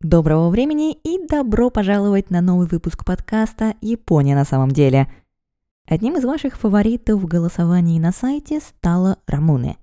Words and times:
Доброго 0.00 0.48
времени 0.48 0.92
и 0.92 1.26
добро 1.26 1.70
пожаловать 1.70 2.30
на 2.30 2.40
новый 2.40 2.68
выпуск 2.68 3.04
подкаста 3.04 3.74
«Япония 3.80 4.36
на 4.36 4.44
самом 4.44 4.70
деле». 4.70 5.12
Одним 5.88 6.16
из 6.16 6.24
ваших 6.24 6.56
фаворитов 6.56 7.20
в 7.20 7.26
голосовании 7.26 7.98
на 7.98 8.12
сайте 8.12 8.60
стала 8.60 9.18
Рамуне. 9.26 9.76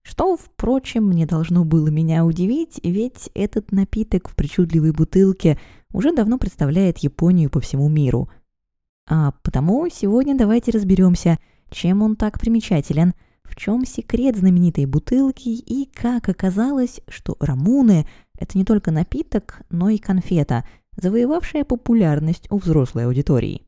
Что, 0.00 0.38
впрочем, 0.38 1.10
не 1.10 1.26
должно 1.26 1.66
было 1.66 1.88
меня 1.88 2.24
удивить, 2.24 2.80
ведь 2.82 3.30
этот 3.34 3.70
напиток 3.70 4.30
в 4.30 4.34
причудливой 4.34 4.92
бутылке 4.92 5.58
уже 5.92 6.14
давно 6.14 6.38
представляет 6.38 6.96
Японию 6.98 7.50
по 7.50 7.60
всему 7.60 7.90
миру. 7.90 8.30
А 9.06 9.32
потому 9.42 9.86
сегодня 9.92 10.38
давайте 10.38 10.70
разберемся, 10.70 11.38
чем 11.70 12.00
он 12.00 12.16
так 12.16 12.40
примечателен– 12.40 13.12
в 13.50 13.56
чем 13.56 13.84
секрет 13.84 14.36
знаменитой 14.36 14.86
бутылки 14.86 15.48
и 15.48 15.86
как 15.92 16.28
оказалось, 16.28 17.00
что 17.08 17.36
рамуны– 17.40 18.06
это 18.40 18.58
не 18.58 18.64
только 18.64 18.90
напиток, 18.90 19.62
но 19.70 19.90
и 19.90 19.98
конфета, 19.98 20.64
завоевавшая 20.96 21.64
популярность 21.64 22.50
у 22.50 22.58
взрослой 22.58 23.04
аудитории. 23.06 23.66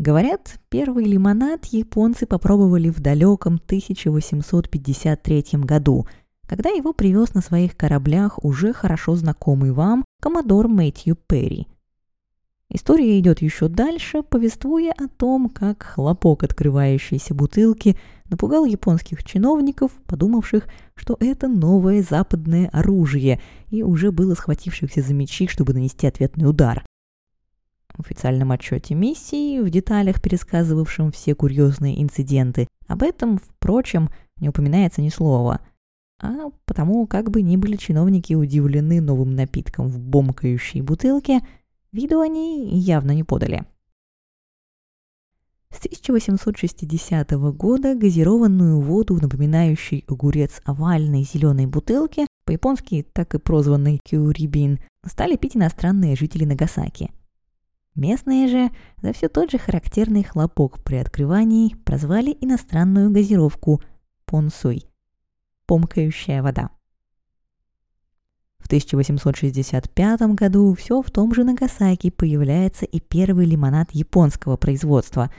Говорят, 0.00 0.58
первый 0.70 1.04
лимонад 1.04 1.66
японцы 1.66 2.24
попробовали 2.24 2.88
в 2.88 3.00
далеком 3.00 3.56
1853 3.56 5.44
году, 5.58 6.06
когда 6.50 6.70
его 6.70 6.92
привез 6.92 7.32
на 7.34 7.42
своих 7.42 7.76
кораблях 7.76 8.44
уже 8.44 8.72
хорошо 8.72 9.14
знакомый 9.14 9.70
вам 9.70 10.04
коммодор 10.20 10.66
Мэтью 10.66 11.14
Перри. 11.14 11.68
История 12.68 13.20
идет 13.20 13.40
еще 13.40 13.68
дальше, 13.68 14.24
повествуя 14.24 14.92
о 14.98 15.06
том, 15.06 15.48
как 15.48 15.84
хлопок 15.84 16.42
открывающейся 16.42 17.34
бутылки 17.34 17.96
напугал 18.28 18.64
японских 18.64 19.22
чиновников, 19.22 19.92
подумавших, 20.08 20.66
что 20.96 21.16
это 21.20 21.46
новое 21.46 22.02
западное 22.02 22.68
оружие, 22.72 23.40
и 23.68 23.84
уже 23.84 24.10
было 24.10 24.34
схватившихся 24.34 25.02
за 25.02 25.14
мечи, 25.14 25.46
чтобы 25.46 25.72
нанести 25.72 26.08
ответный 26.08 26.50
удар. 26.50 26.84
В 27.96 28.00
официальном 28.00 28.50
отчете 28.50 28.96
миссии, 28.96 29.60
в 29.60 29.70
деталях 29.70 30.20
пересказывавшем 30.20 31.12
все 31.12 31.36
курьезные 31.36 32.02
инциденты, 32.02 32.66
об 32.88 33.04
этом, 33.04 33.38
впрочем, 33.38 34.10
не 34.40 34.48
упоминается 34.48 35.00
ни 35.00 35.10
слова. 35.10 35.60
А 36.22 36.50
потому, 36.66 37.06
как 37.06 37.30
бы 37.30 37.40
ни 37.40 37.56
были 37.56 37.76
чиновники 37.76 38.34
удивлены 38.34 39.00
новым 39.00 39.34
напитком 39.34 39.88
в 39.88 39.98
бомкающей 39.98 40.82
бутылке, 40.82 41.40
виду 41.92 42.20
они 42.20 42.78
явно 42.78 43.12
не 43.12 43.24
подали. 43.24 43.64
С 45.70 45.78
1860 45.86 47.30
года 47.54 47.94
газированную 47.94 48.80
воду 48.80 49.18
напоминающей 49.20 50.04
огурец 50.08 50.60
овальной 50.64 51.22
зеленой 51.22 51.66
бутылке, 51.66 52.26
по-японски 52.44 53.06
так 53.12 53.34
и 53.34 53.38
прозванной 53.38 54.00
кюрибин, 54.04 54.80
стали 55.06 55.36
пить 55.36 55.56
иностранные 55.56 56.16
жители 56.16 56.44
Нагасаки– 56.44 57.10
Местные 57.96 58.46
же 58.46 58.70
за 59.02 59.12
все 59.12 59.28
тот 59.28 59.50
же 59.50 59.58
характерный 59.58 60.22
хлопок 60.22 60.82
при 60.84 60.96
открывании 60.96 61.74
прозвали 61.84 62.36
иностранную 62.40 63.10
газировку 63.10 63.82
понсуй– 64.26 64.84
помкающая 65.70 66.42
вода. 66.42 66.70
В 68.58 68.66
1865 68.66 70.20
году 70.34 70.74
все 70.74 71.00
в 71.00 71.12
том 71.12 71.32
же 71.32 71.44
Нагасаки 71.44 72.10
появляется 72.10 72.86
и 72.86 72.98
первый 72.98 73.46
лимонад 73.46 73.92
японского 73.92 74.56
производства. 74.56 75.30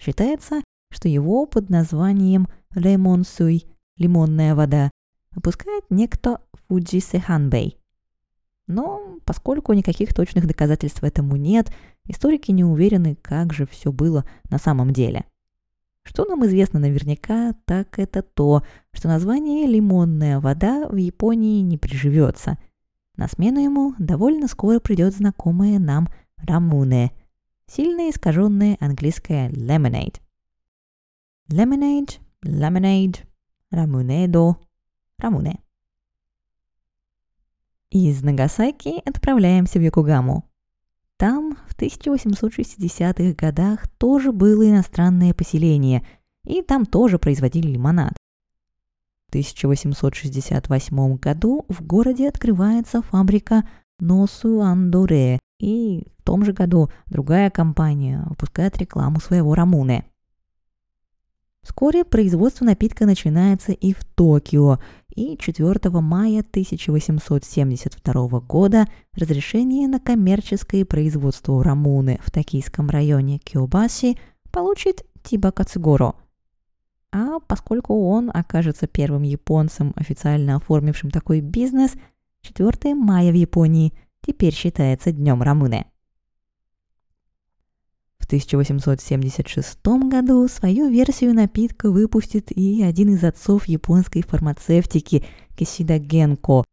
Считается, 0.00 0.64
что 0.90 1.08
его 1.08 1.46
под 1.46 1.70
названием 1.70 2.48
лемонсуй– 2.74 3.66
лимонная 3.96 4.56
вода– 4.56 4.90
выпускает 5.30 5.84
некто 5.88 6.40
Фуджи 6.66 6.98
Сэханбэй– 6.98 7.78
но 8.66 9.20
поскольку 9.24 9.72
никаких 9.72 10.12
точных 10.12 10.48
доказательств 10.48 11.04
этому 11.04 11.36
нет, 11.36 11.70
историки 12.08 12.50
не 12.50 12.64
уверены, 12.64 13.16
как 13.22 13.52
же 13.52 13.64
все 13.64 13.92
было 13.92 14.24
на 14.50 14.58
самом 14.58 14.92
деле. 14.92 15.26
Что 16.06 16.24
нам 16.24 16.46
известно 16.46 16.78
наверняка, 16.78 17.52
так 17.64 17.98
это 17.98 18.22
то, 18.22 18.62
что 18.92 19.08
название 19.08 19.66
«лимонная 19.66 20.38
вода» 20.38 20.86
в 20.88 20.94
Японии 20.94 21.60
не 21.62 21.78
приживется. 21.78 22.58
На 23.16 23.26
смену 23.26 23.58
ему 23.58 23.92
довольно 23.98 24.46
скоро 24.46 24.78
придет 24.78 25.16
знакомое 25.16 25.80
нам 25.80 26.08
«рамуне», 26.36 27.10
сильно 27.66 28.08
искаженное 28.08 28.76
английское 28.78 29.50
«lemonade». 29.50 30.20
Lemonade, 31.50 32.20
lemonade, 32.44 33.16
рамунедо, 33.72 34.56
рамуне. 35.18 35.58
Из 37.90 38.22
Нагасаки 38.22 39.02
отправляемся 39.04 39.80
в 39.80 39.82
Йокогаму. 39.82 40.48
Там 41.18 41.56
в 41.66 41.76
1860-х 41.76 43.34
годах 43.34 43.88
тоже 43.98 44.32
было 44.32 44.68
иностранное 44.68 45.32
поселение, 45.32 46.06
и 46.44 46.62
там 46.62 46.84
тоже 46.84 47.18
производили 47.18 47.68
лимонад. 47.68 48.12
В 49.26 49.30
1868 49.30 51.16
году 51.16 51.64
в 51.68 51.82
городе 51.82 52.28
открывается 52.28 53.02
фабрика 53.02 53.66
Носу 53.98 54.60
Андоре, 54.60 55.40
и 55.58 56.06
в 56.18 56.22
том 56.22 56.44
же 56.44 56.52
году 56.52 56.90
другая 57.06 57.50
компания 57.50 58.22
выпускает 58.28 58.76
рекламу 58.76 59.20
своего 59.20 59.54
рамуны. 59.54 60.04
Вскоре 61.62 62.04
производство 62.04 62.64
напитка 62.64 63.06
начинается 63.06 63.72
и 63.72 63.92
в 63.92 64.04
Токио, 64.04 64.78
и 65.16 65.36
4 65.36 65.90
мая 66.00 66.40
1872 66.40 68.40
года 68.40 68.86
разрешение 69.14 69.88
на 69.88 69.98
коммерческое 69.98 70.84
производство 70.84 71.64
рамуны 71.64 72.20
в 72.22 72.30
токийском 72.30 72.90
районе 72.90 73.38
Киобаси 73.38 74.16
получит 74.52 75.04
Тиба 75.22 75.50
Кацугоро. 75.50 76.14
А 77.12 77.40
поскольку 77.40 78.08
он 78.08 78.30
окажется 78.32 78.86
первым 78.86 79.22
японцем, 79.22 79.92
официально 79.96 80.56
оформившим 80.56 81.10
такой 81.10 81.40
бизнес, 81.40 81.92
4 82.42 82.94
мая 82.94 83.32
в 83.32 83.34
Японии 83.34 83.92
теперь 84.20 84.54
считается 84.54 85.12
Днем 85.12 85.42
Рамуны. 85.42 85.86
В 88.26 88.28
1876 88.28 89.78
году 90.10 90.48
свою 90.48 90.88
версию 90.88 91.32
напитка 91.32 91.92
выпустит 91.92 92.50
и 92.50 92.82
один 92.82 93.14
из 93.14 93.22
отцов 93.22 93.66
японской 93.68 94.22
фармацевтики 94.22 95.24
Кисида 95.56 95.98
Генко. 96.00 96.64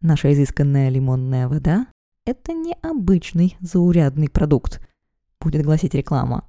Наша 0.00 0.32
изысканная 0.32 0.88
лимонная 0.88 1.46
вода– 1.46 1.88
это 2.24 2.54
необычный 2.54 3.58
заурядный 3.60 4.30
продукт, 4.30 4.80
будет 5.42 5.62
гласить 5.62 5.92
реклама. 5.92 6.48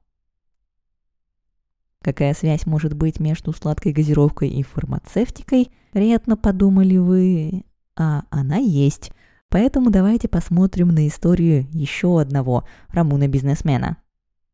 Какая 2.02 2.34
связь 2.34 2.66
может 2.66 2.94
быть 2.94 3.20
между 3.20 3.52
сладкой 3.52 3.92
газировкой 3.92 4.48
и 4.48 4.64
фармацевтикой, 4.64 5.70
вероятно, 5.94 6.38
подумали 6.38 6.96
вы, 6.96 7.66
а 7.98 8.24
она 8.30 8.56
есть– 8.56 9.12
Поэтому 9.52 9.90
давайте 9.90 10.30
посмотрим 10.30 10.88
на 10.96 11.10
историю 11.10 11.68
еще 11.74 12.22
одного 12.22 12.64
Рамуна-бизнесмена. 12.88 13.98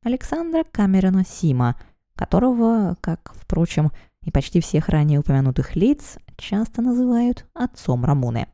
Александра 0.01 0.63
Камерона 0.63 1.23
Сима, 1.23 1.75
которого, 2.15 2.97
как, 2.99 3.31
впрочем, 3.35 3.91
и 4.23 4.31
почти 4.31 4.59
всех 4.59 4.89
ранее 4.89 5.19
упомянутых 5.19 5.75
лиц, 5.75 6.17
часто 6.35 6.81
называют 6.81 7.45
отцом 7.53 8.05
Рамуны. 8.05 8.47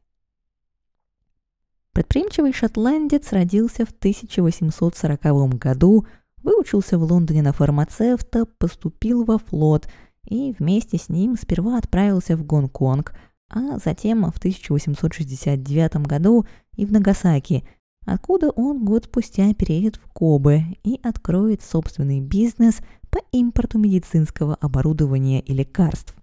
Предприимчивый 1.94 2.52
шотландец 2.52 3.32
родился 3.32 3.86
в 3.86 3.92
1840 3.92 5.54
году, 5.58 6.06
выучился 6.44 6.98
в 6.98 7.04
Лондоне 7.04 7.42
на 7.42 7.54
фармацевта, 7.54 8.46
поступил 8.58 9.24
во 9.24 9.38
флот 9.38 9.88
и 10.26 10.54
вместе 10.60 10.98
с 10.98 11.08
ним 11.08 11.38
сперва 11.38 11.78
отправился 11.78 12.36
в 12.36 12.46
Гонконг– 12.46 13.14
а 13.54 13.78
затем 13.78 14.30
в 14.32 14.38
1869 14.38 15.96
году 16.08 16.46
и 16.76 16.86
в 16.86 16.92
Нагасаки, 16.92 17.64
откуда 18.06 18.50
он 18.50 18.84
год 18.84 19.06
спустя 19.06 19.54
переедет 19.54 19.98
в 19.98 20.12
Кобе 20.12 20.78
и 20.84 21.00
откроет 21.04 21.62
собственный 21.62 22.20
бизнес 22.20 22.82
по 23.12 23.20
импорту 23.32 23.78
медицинского 23.78 24.56
оборудования 24.56 25.40
и 25.40 25.54
лекарств. 25.54 26.16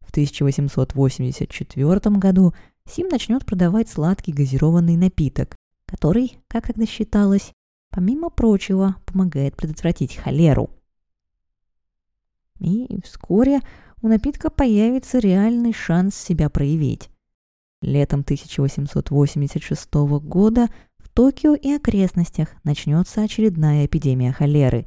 В 0.00 0.10
1884 0.10 2.16
году 2.16 2.52
Сим 2.84 3.08
начнет 3.08 3.46
продавать 3.46 3.88
сладкий 3.88 4.32
газированный 4.32 4.96
напиток, 4.96 5.54
который, 5.86 6.38
как 6.48 6.66
тогда 6.66 6.84
считалось, 6.84 7.52
помимо 7.90 8.28
прочего, 8.28 8.96
помогает 9.06 9.56
предотвратить 9.56 10.16
холеру. 10.16 10.70
И 12.58 12.98
вскоре 13.04 13.60
у 14.02 14.08
напитка 14.08 14.50
появится 14.50 15.18
реальный 15.18 15.72
шанс 15.72 16.14
себя 16.14 16.48
проявить. 16.48 17.10
Летом 17.80 18.20
1886 18.20 19.94
года 20.22 20.68
в 20.98 21.08
Токио 21.08 21.54
и 21.54 21.72
окрестностях 21.72 22.48
начнется 22.64 23.22
очередная 23.22 23.86
эпидемия 23.86 24.32
холеры. 24.32 24.86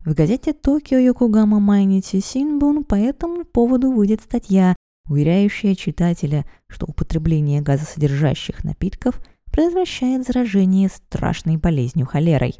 В 0.00 0.12
газете 0.12 0.52
«Токио 0.52 0.98
Йокогама 0.98 1.60
Майнити 1.60 2.20
Синбун» 2.20 2.84
по 2.84 2.94
этому 2.94 3.44
поводу 3.44 3.90
выйдет 3.90 4.20
статья, 4.20 4.76
уверяющая 5.08 5.74
читателя, 5.74 6.44
что 6.66 6.84
употребление 6.86 7.62
газосодержащих 7.62 8.64
напитков 8.64 9.18
предотвращает 9.50 10.26
заражение 10.26 10.88
страшной 10.88 11.56
болезнью 11.56 12.06
холерой. 12.06 12.56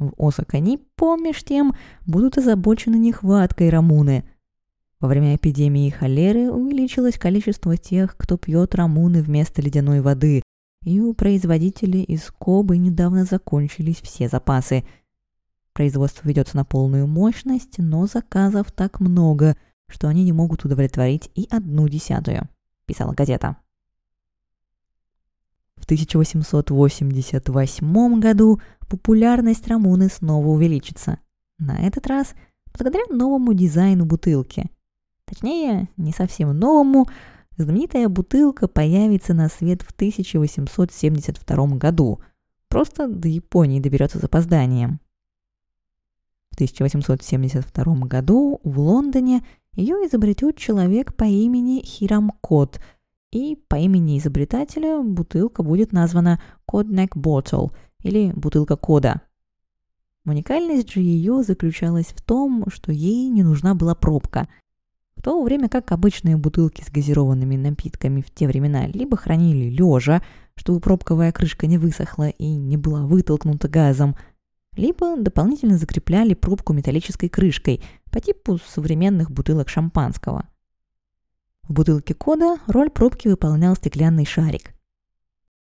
В 0.00 0.14
Осаканиппо, 0.16 1.16
меж 1.16 1.44
тем, 1.44 1.74
будут 2.06 2.38
озабочены 2.38 2.96
нехваткой 2.96 3.68
рамуны. 3.68 4.24
Во 4.98 5.08
время 5.08 5.36
эпидемии 5.36 5.90
холеры 5.90 6.50
увеличилось 6.50 7.18
количество 7.18 7.76
тех, 7.76 8.16
кто 8.16 8.38
пьет 8.38 8.74
рамуны 8.74 9.22
вместо 9.22 9.60
ледяной 9.60 10.00
воды, 10.00 10.42
и 10.84 11.00
у 11.00 11.12
производителей 11.12 12.02
из 12.02 12.30
Кобы 12.30 12.78
недавно 12.78 13.26
закончились 13.26 14.00
все 14.00 14.28
запасы. 14.28 14.84
Производство 15.74 16.26
ведется 16.26 16.56
на 16.56 16.64
полную 16.64 17.06
мощность, 17.06 17.76
но 17.76 18.06
заказов 18.06 18.72
так 18.72 19.00
много, 19.00 19.54
что 19.86 20.08
они 20.08 20.24
не 20.24 20.32
могут 20.32 20.64
удовлетворить 20.64 21.30
и 21.34 21.46
одну 21.50 21.86
десятую, 21.88 22.48
писала 22.86 23.12
газета. 23.12 23.58
В 25.90 25.92
1888 25.92 28.20
году 28.20 28.60
популярность 28.88 29.66
Рамуны 29.66 30.08
снова 30.08 30.46
увеличится. 30.46 31.18
На 31.58 31.84
этот 31.84 32.06
раз 32.06 32.34
благодаря 32.72 33.02
новому 33.10 33.54
дизайну 33.54 34.04
бутылки. 34.04 34.70
Точнее, 35.24 35.88
не 35.96 36.12
совсем 36.12 36.56
новому, 36.56 37.08
знаменитая 37.56 38.08
бутылка 38.08 38.68
появится 38.68 39.34
на 39.34 39.48
свет 39.48 39.82
в 39.82 39.90
1872 39.90 41.66
году. 41.76 42.20
Просто 42.68 43.08
до 43.08 43.26
Японии 43.26 43.80
доберется 43.80 44.20
с 44.20 44.22
опозданием. 44.22 45.00
В 46.52 46.54
1872 46.54 48.06
году 48.06 48.60
в 48.62 48.78
Лондоне 48.78 49.42
ее 49.72 49.96
изобретет 50.06 50.56
человек 50.56 51.16
по 51.16 51.24
имени 51.24 51.82
Хирам 51.84 52.30
Кот– 52.40 52.78
и 53.32 53.56
по 53.68 53.76
имени 53.76 54.18
изобретателя 54.18 55.00
бутылка 55.02 55.62
будет 55.62 55.92
названа 55.92 56.42
Codneck 56.68 57.10
Bottle 57.14 57.72
или 58.02 58.32
бутылка 58.32 58.76
кода. 58.76 59.22
Уникальность 60.24 60.90
же 60.92 61.00
ее 61.00 61.42
заключалась 61.42 62.08
в 62.08 62.22
том, 62.22 62.64
что 62.68 62.92
ей 62.92 63.28
не 63.28 63.42
нужна 63.42 63.74
была 63.74 63.94
пробка. 63.94 64.48
В 65.16 65.22
то 65.22 65.42
время 65.42 65.68
как 65.68 65.92
обычные 65.92 66.36
бутылки 66.36 66.82
с 66.82 66.90
газированными 66.90 67.56
напитками 67.56 68.20
в 68.20 68.30
те 68.30 68.46
времена 68.46 68.86
либо 68.86 69.16
хранили 69.16 69.70
лежа, 69.70 70.22
чтобы 70.56 70.80
пробковая 70.80 71.32
крышка 71.32 71.66
не 71.66 71.78
высохла 71.78 72.28
и 72.28 72.54
не 72.54 72.76
была 72.76 73.06
вытолкнута 73.06 73.68
газом, 73.68 74.16
либо 74.76 75.16
дополнительно 75.16 75.78
закрепляли 75.78 76.34
пробку 76.34 76.72
металлической 76.72 77.28
крышкой 77.28 77.82
по 78.10 78.20
типу 78.20 78.58
современных 78.58 79.30
бутылок 79.30 79.68
шампанского– 79.68 80.48
в 81.70 81.72
бутылке 81.72 82.14
кода 82.14 82.58
роль 82.66 82.90
пробки 82.90 83.28
выполнял 83.28 83.76
стеклянный 83.76 84.26
шарик. 84.26 84.74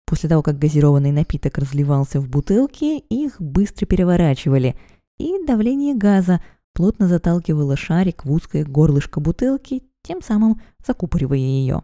После 0.05 0.29
того, 0.29 0.43
как 0.43 0.59
газированный 0.59 1.11
напиток 1.11 1.57
разливался 1.57 2.21
в 2.21 2.29
бутылки, 2.29 2.99
их 2.99 3.41
быстро 3.41 3.87
переворачивали, 3.87 4.75
и 5.17 5.43
давление 5.47 5.95
газа 5.95 6.43
плотно 6.73 7.07
заталкивало 7.07 7.75
шарик 7.75 8.23
в 8.23 8.31
узкое 8.31 8.63
горлышко 8.65 9.19
бутылки, 9.19 9.81
тем 10.03 10.21
самым 10.21 10.61
закупоривая 10.85 11.39
ее. 11.39 11.81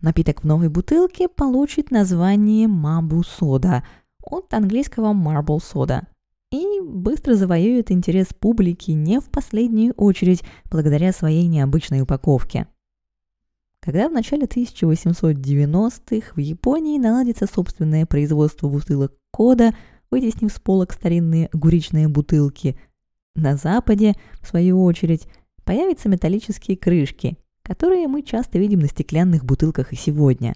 Напиток 0.00 0.42
в 0.42 0.44
новой 0.44 0.70
бутылке 0.70 1.28
получит 1.28 1.92
название 1.92 2.66
Мабу 2.66 3.22
Сода 3.22 3.84
от 4.20 4.52
английского 4.52 5.14
Marble 5.14 5.60
Soda 5.60 6.06
и 6.52 6.80
быстро 6.80 7.34
завоюет 7.34 7.90
интерес 7.90 8.28
публики 8.38 8.90
не 8.90 9.20
в 9.20 9.30
последнюю 9.30 9.94
очередь 9.94 10.42
благодаря 10.70 11.12
своей 11.12 11.46
необычной 11.48 12.02
упаковке. 12.02 12.68
Когда 13.80 14.08
в 14.08 14.12
начале 14.12 14.44
1890-х 14.44 16.34
в 16.36 16.38
Японии 16.38 16.98
наладится 16.98 17.46
собственное 17.46 18.06
производство 18.06 18.68
бутылок 18.68 19.14
кода, 19.32 19.74
вытеснив 20.10 20.52
с 20.52 20.60
полок 20.60 20.92
старинные 20.92 21.48
гуричные 21.52 22.06
бутылки, 22.06 22.78
на 23.34 23.56
Западе, 23.56 24.14
в 24.42 24.46
свою 24.46 24.84
очередь, 24.84 25.26
появятся 25.64 26.10
металлические 26.10 26.76
крышки, 26.76 27.38
которые 27.62 28.06
мы 28.08 28.22
часто 28.22 28.58
видим 28.58 28.80
на 28.80 28.88
стеклянных 28.88 29.42
бутылках 29.46 29.94
и 29.94 29.96
сегодня. 29.96 30.54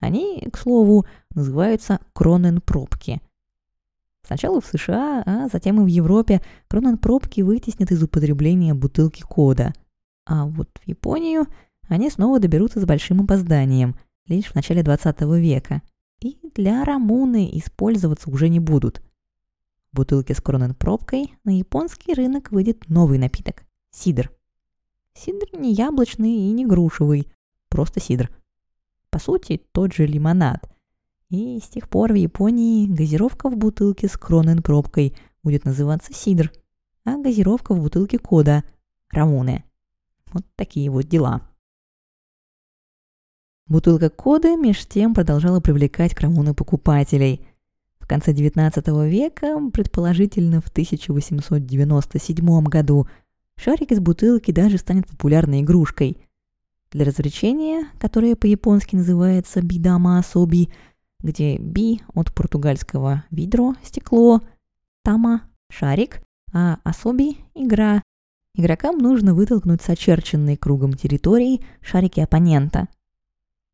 Они, 0.00 0.46
к 0.52 0.58
слову, 0.58 1.06
называются 1.34 1.98
кронен-пробки– 2.12 3.22
Сначала 4.26 4.60
в 4.60 4.66
США, 4.66 5.22
а 5.24 5.48
затем 5.48 5.80
и 5.80 5.84
в 5.84 5.86
Европе 5.86 6.42
Кронен-пробки 6.66 7.42
вытеснят 7.42 7.92
из 7.92 8.02
употребления 8.02 8.74
бутылки 8.74 9.22
кода. 9.22 9.72
А 10.26 10.46
вот 10.46 10.68
в 10.82 10.88
Японию 10.88 11.46
они 11.88 12.10
снова 12.10 12.40
доберутся 12.40 12.80
с 12.80 12.84
большим 12.84 13.20
опозданием, 13.20 13.94
лишь 14.26 14.46
в 14.46 14.56
начале 14.56 14.82
20 14.82 15.20
века. 15.38 15.80
И 16.20 16.38
для 16.56 16.84
рамуны 16.84 17.50
использоваться 17.52 18.28
уже 18.28 18.48
не 18.48 18.58
будут. 18.58 19.00
В 19.92 19.96
бутылке 19.96 20.34
с 20.34 20.40
Кронен-пробкой 20.40 21.34
на 21.44 21.56
японский 21.56 22.12
рынок 22.12 22.50
выйдет 22.50 22.88
новый 22.88 23.18
напиток– 23.18 23.64
сидр. 23.92 24.32
Сидр 25.14 25.46
не 25.56 25.72
яблочный 25.72 26.32
и 26.32 26.50
не 26.50 26.66
грушевый, 26.66 27.28
просто 27.68 28.00
сидр. 28.00 28.30
По 29.10 29.20
сути, 29.20 29.62
тот 29.70 29.94
же 29.94 30.04
лимонад– 30.04 30.68
и 31.30 31.58
с 31.60 31.68
тех 31.68 31.88
пор 31.88 32.12
в 32.12 32.16
Японии 32.16 32.86
газировка 32.86 33.48
в 33.48 33.56
бутылке 33.56 34.08
с 34.08 34.16
кронен-пробкой 34.16 35.16
будет 35.42 35.64
называться 35.64 36.12
сидр, 36.12 36.52
а 37.04 37.16
газировка 37.18 37.74
в 37.74 37.80
бутылке 37.80 38.18
кода– 38.18 38.64
рамуне. 39.10 39.64
Вот 40.32 40.44
такие 40.56 40.90
вот 40.90 41.08
дела. 41.08 41.42
Бутылка 43.66 44.10
кода 44.10 44.56
меж 44.56 44.86
тем 44.86 45.14
продолжала 45.14 45.60
привлекать 45.60 46.14
к 46.14 46.20
рамуне 46.20 46.54
покупателей. 46.54 47.46
В 47.98 48.06
конце 48.06 48.32
XIX 48.32 49.08
века, 49.08 49.58
предположительно 49.72 50.60
в 50.60 50.68
1897 50.68 52.64
году, 52.64 53.08
шарик 53.56 53.90
из 53.90 53.98
бутылки 53.98 54.52
даже 54.52 54.78
станет 54.78 55.08
популярной 55.08 55.62
игрушкой. 55.62 56.18
Для 56.92 57.04
развлечения, 57.04 57.88
которое 57.98 58.36
по-японски 58.36 58.94
называется 58.94 59.60
бидама 59.60 60.18
асоби– 60.18 60.70
где 61.20 61.58
би 61.58 62.02
от 62.14 62.32
португальского 62.34 63.24
видро– 63.30 63.74
стекло, 63.82 64.42
тама– 65.02 65.42
шарик, 65.70 66.22
а 66.52 66.78
особи– 66.84 67.36
игра. 67.54 68.02
Игрокам 68.54 68.98
нужно 68.98 69.34
вытолкнуть 69.34 69.82
с 69.82 69.88
очерченной 69.90 70.56
кругом 70.56 70.94
территории 70.94 71.62
шарики 71.82 72.20
оппонента. 72.20 72.88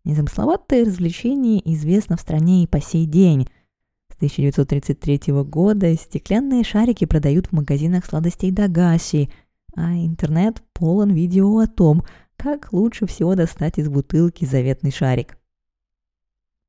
Незамысловатое 0.04 0.84
развлечение 0.84 1.62
известно 1.74 2.16
в 2.16 2.20
стране 2.20 2.64
и 2.64 2.66
по 2.66 2.80
сей 2.80 3.06
день. 3.06 3.46
С 4.10 4.16
1933 4.16 5.32
года 5.44 5.94
стеклянные 5.94 6.64
шарики 6.64 7.04
продают 7.04 7.46
в 7.48 7.52
магазинах 7.52 8.04
сладостей 8.04 8.50
Дагаси, 8.50 9.30
а 9.76 9.94
интернет 9.94 10.62
полон 10.72 11.10
видео 11.10 11.58
о 11.58 11.68
том, 11.68 12.02
как 12.36 12.72
лучше 12.72 13.06
всего 13.06 13.36
достать 13.36 13.78
из 13.78 13.88
бутылки 13.88 14.44
заветный 14.44 14.90
шарик. 14.90 15.38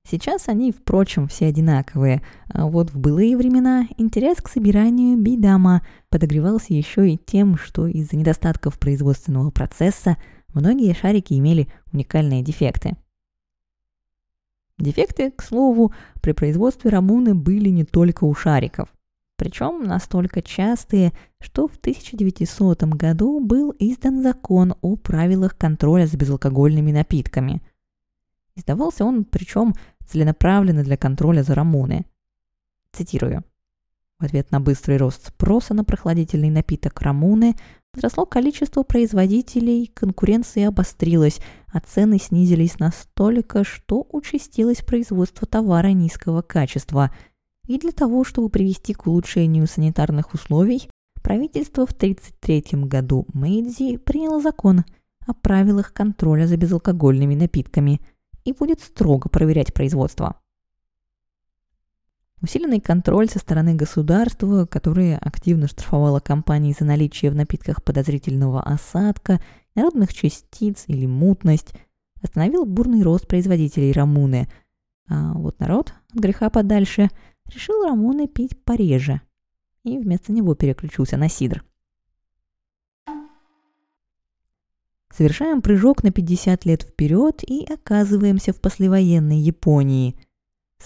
Сейчас 0.05 0.49
они, 0.49 0.71
впрочем, 0.71 1.27
все 1.27 1.47
одинаковые, 1.47 2.21
а 2.49 2.67
вот 2.67 2.91
в 2.91 2.99
былые 2.99 3.37
времена 3.37 3.87
интерес 3.97 4.37
к 4.41 4.49
собиранию 4.49 5.17
бидама 5.17 5.81
подогревался 6.09 6.73
еще 6.73 7.09
и 7.09 7.17
тем, 7.17 7.57
что 7.57 7.87
из-за 7.87 8.17
недостатков 8.17 8.77
производственного 8.77 9.49
процесса 9.49 10.17
многие 10.53 10.93
шарики 10.93 11.33
имели 11.33 11.69
уникальные 11.93 12.43
дефекты. 12.43 12.97
Дефекты, 14.77 15.31
к 15.31 15.41
слову, 15.41 15.93
при 16.21 16.33
производстве 16.33 16.89
рамуны 16.89 17.33
были 17.33 17.69
не 17.69 17.85
только 17.85 18.25
у 18.25 18.33
шариков, 18.33 18.89
причем 19.37 19.83
настолько 19.83 20.41
частые, 20.41 21.13
что 21.39 21.67
в 21.67 21.77
1900 21.77 22.83
году 22.83 23.39
был 23.39 23.73
издан 23.79 24.21
закон 24.21 24.75
о 24.81 24.97
правилах 24.97 25.57
контроля 25.57 26.07
за 26.07 26.17
безалкогольными 26.17 26.91
напитками. 26.91 27.61
Издавался 28.55 29.05
он, 29.05 29.25
причем 29.25 29.73
целенаправленно 30.07 30.83
для 30.83 30.97
контроля 30.97 31.43
за 31.43 31.55
Рамоны. 31.55 32.05
Цитирую. 32.91 33.43
В 34.19 34.25
ответ 34.25 34.51
на 34.51 34.61
быстрый 34.61 34.97
рост 34.97 35.27
спроса 35.27 35.73
на 35.73 35.83
прохладительный 35.83 36.49
напиток 36.49 37.01
Рамуны 37.01 37.55
возросло 37.93 38.25
количество 38.25 38.83
производителей, 38.83 39.91
конкуренция 39.93 40.69
обострилась, 40.69 41.41
а 41.71 41.79
цены 41.81 42.19
снизились 42.19 42.79
настолько, 42.79 43.63
что 43.63 44.07
участилось 44.11 44.81
производство 44.81 45.47
товара 45.47 45.89
низкого 45.89 46.41
качества. 46.41 47.11
И 47.67 47.77
для 47.77 47.91
того, 47.91 48.23
чтобы 48.23 48.49
привести 48.49 48.93
к 48.93 49.07
улучшению 49.07 49.67
санитарных 49.67 50.33
условий, 50.33 50.89
правительство 51.21 51.85
в 51.85 51.91
1933 51.91 52.83
году 52.83 53.25
Мэйдзи 53.33 53.97
приняло 53.97 54.41
закон, 54.41 54.85
о 55.25 55.33
правилах 55.33 55.93
контроля 55.93 56.47
за 56.47 56.57
безалкогольными 56.57 57.35
напитками 57.35 58.01
и 58.43 58.53
будет 58.53 58.81
строго 58.81 59.29
проверять 59.29 59.73
производство. 59.73 60.39
Усиленный 62.41 62.81
контроль 62.81 63.29
со 63.29 63.39
стороны 63.39 63.73
государства, 63.73 64.65
которое 64.65 65.17
активно 65.17 65.67
штрафовало 65.67 66.19
компании 66.19 66.75
за 66.77 66.83
наличие 66.83 67.31
в 67.31 67.35
напитках 67.35 67.81
подозрительного 67.81 68.61
осадка, 68.61 69.41
народных 69.75 70.13
частиц 70.13 70.83
или 70.87 71.05
мутность, 71.05 71.73
остановил 72.21 72.65
бурный 72.65 73.01
рост 73.01 73.27
производителей 73.27 73.93
рамуны. 73.93 74.49
А 75.07 75.33
вот 75.33 75.57
народ, 75.59 75.93
от 76.13 76.19
греха 76.19 76.49
подальше, 76.49 77.09
решил 77.45 77.85
рамуны 77.85 78.27
пить 78.27 78.61
пореже 78.65 79.21
и 79.83 79.97
вместо 79.97 80.33
него 80.33 80.53
переключился 80.53 81.15
на 81.15 81.29
сидр. 81.29 81.63
Совершаем 85.15 85.61
прыжок 85.61 86.03
на 86.03 86.11
50 86.11 86.65
лет 86.65 86.83
вперед 86.83 87.43
и 87.47 87.65
оказываемся 87.71 88.53
в 88.53 88.59
послевоенной 88.59 89.37
Японии– 89.37 90.15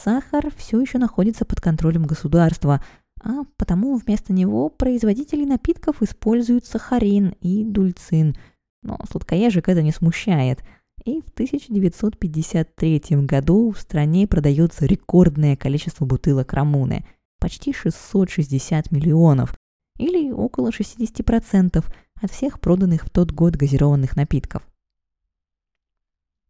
Сахар 0.03 0.51
все 0.55 0.79
еще 0.79 0.99
находится 0.99 1.43
под 1.43 1.59
контролем 1.59 2.05
государства, 2.05 2.83
а 3.21 3.43
потому 3.57 3.95
вместо 3.95 4.31
него 4.31 4.69
производители 4.69 5.43
напитков 5.43 6.03
используют 6.03 6.65
сахарин 6.65 7.33
и 7.41 7.63
дульцин. 7.63 8.35
Но 8.83 8.99
сладкоежек 9.09 9.67
это 9.69 9.81
не 9.81 9.91
смущает. 9.91 10.63
И 11.03 11.21
в 11.21 11.29
1953 11.29 13.01
году 13.23 13.71
в 13.71 13.79
стране 13.79 14.27
продается 14.27 14.85
рекордное 14.85 15.55
количество 15.55 16.05
бутылок 16.05 16.53
рамуны– 16.53 17.05
почти 17.39 17.71
660 17.71 18.91
миллионов, 18.91 19.55
или 19.97 20.31
около 20.31 20.69
60% 20.69 21.83
от 22.21 22.31
всех 22.31 22.59
проданных 22.59 23.05
в 23.05 23.09
тот 23.09 23.31
год 23.31 23.55
газированных 23.55 24.15
напитков. 24.15 24.67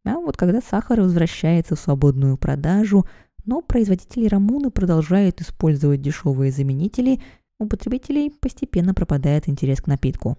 А 0.06 0.16
вот 0.16 0.38
когда 0.38 0.62
сахар 0.62 1.02
возвращается 1.02 1.76
в 1.76 1.80
свободную 1.80 2.38
продажу– 2.38 3.06
но 3.48 3.62
производители 3.62 4.28
рамуны 4.28 4.70
продолжают 4.70 5.42
использовать 5.42 6.02
дешевые 6.02 6.52
заменители, 6.52 7.22
у 7.60 7.66
потребителей 7.66 8.30
постепенно 8.30 8.94
пропадает 8.94 9.48
интерес 9.48 9.82
к 9.82 9.88
напитку. 9.88 10.38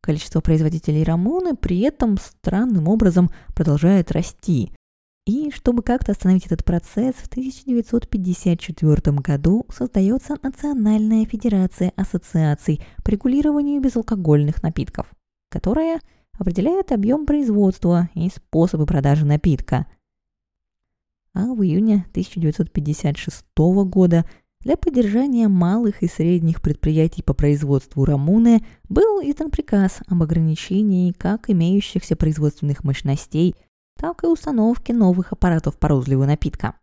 Количество 0.00 0.40
производителей 0.40 1.04
рамуны 1.04 1.54
при 1.54 1.80
этом 1.80 2.16
странным 2.16 2.88
образом 2.88 3.30
продолжает 3.54 4.10
расти. 4.10 4.72
И 5.26 5.50
чтобы 5.50 5.82
как-то 5.82 6.12
остановить 6.12 6.46
этот 6.46 6.64
процесс, 6.64 7.14
в 7.14 7.26
1954 7.28 9.16
году 9.18 9.66
создается 9.68 10.36
Национальная 10.42 11.26
федерация 11.26 11.92
ассоциаций 11.96 12.80
по 13.04 13.10
регулированию 13.10 13.80
безалкогольных 13.80 14.62
напитков, 14.62 15.06
которая 15.50 16.00
определяет 16.38 16.90
объем 16.90 17.26
производства 17.26 18.08
и 18.14 18.28
способы 18.30 18.86
продажи 18.86 19.24
напитка– 19.26 19.86
а 21.32 21.54
в 21.54 21.62
июне 21.62 22.06
1956 22.10 23.44
года 23.56 24.24
для 24.62 24.76
поддержания 24.76 25.48
малых 25.48 26.02
и 26.02 26.08
средних 26.08 26.60
предприятий 26.60 27.22
по 27.22 27.34
производству 27.34 28.04
рамуны 28.04 28.64
был 28.88 29.20
издан 29.22 29.50
приказ 29.50 30.00
об 30.06 30.22
ограничении 30.22 31.12
как 31.12 31.48
имеющихся 31.48 32.16
производственных 32.16 32.84
мощностей, 32.84 33.54
так 34.00 34.24
и 34.24 34.26
установки 34.26 34.92
новых 34.92 35.32
аппаратов 35.32 35.78
по 35.78 35.88
розливу 35.88 36.24
напитка. 36.24 36.74